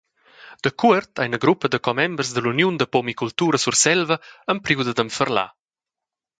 Dacuort 0.63 1.11
ha 1.17 1.23
ina 1.27 1.39
gruppa 1.43 1.67
da 1.69 1.79
commembers 1.87 2.29
dalla 2.31 2.51
Uniun 2.53 2.75
da 2.77 2.87
pumicultura 2.93 3.57
Surselva 3.63 4.15
empriu 4.53 4.79
dad 4.83 4.99
enferlar. 5.05 5.49